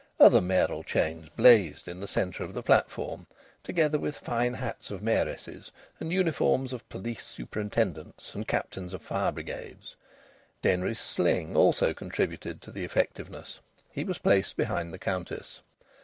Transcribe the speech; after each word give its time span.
Other 0.19 0.41
mayoral 0.41 0.81
chains 0.83 1.29
blazed 1.29 1.87
in 1.87 1.99
the 1.99 2.07
centre 2.07 2.43
of 2.43 2.55
the 2.55 2.63
platform, 2.63 3.27
together 3.63 3.99
with 3.99 4.17
fine 4.17 4.55
hats 4.55 4.89
of 4.89 5.03
mayoresses 5.03 5.69
and 5.99 6.11
uniforms 6.11 6.73
of 6.73 6.89
police 6.89 7.23
superintendents 7.23 8.33
and 8.33 8.47
captains 8.47 8.95
of 8.95 9.03
fire 9.03 9.31
brigades. 9.31 9.95
Denry's 10.63 10.99
sling 10.99 11.55
also 11.55 11.93
contributed 11.93 12.63
to 12.63 12.71
the 12.71 12.83
effectiveness; 12.83 13.59
he 13.91 14.03
was 14.03 14.17
placed 14.17 14.57
behind 14.57 14.91
the 14.91 14.97
Countess. 14.97 15.61